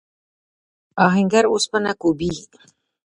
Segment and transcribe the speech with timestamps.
[1.05, 2.31] آهنګر اوسپنه کوبي.